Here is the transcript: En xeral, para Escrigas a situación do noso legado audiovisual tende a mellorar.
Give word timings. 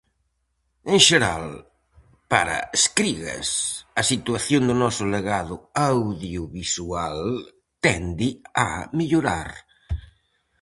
En 0.93 0.99
xeral, 1.07 1.45
para 2.31 2.57
Escrigas 2.77 3.47
a 4.01 4.03
situación 4.11 4.61
do 4.69 4.75
noso 4.83 5.03
legado 5.15 5.55
audiovisual 5.91 7.19
tende 7.85 8.29
a 8.65 8.67
mellorar. 8.99 9.49